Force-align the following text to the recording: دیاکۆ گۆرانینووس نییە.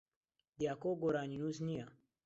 دیاکۆ 0.57 0.89
گۆرانینووس 1.01 1.57
نییە. 1.67 1.85